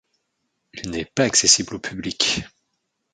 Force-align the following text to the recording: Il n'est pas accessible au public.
Il 0.73 0.89
n'est 0.89 1.05
pas 1.05 1.25
accessible 1.25 1.75
au 1.75 1.79
public. 1.79 2.41